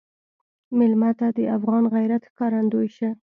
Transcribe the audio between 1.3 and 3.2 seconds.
د افغان غیرت ښکارندوی شه.